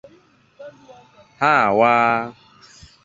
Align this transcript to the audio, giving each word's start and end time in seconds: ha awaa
ha 1.39 1.51
awaa 1.69 2.17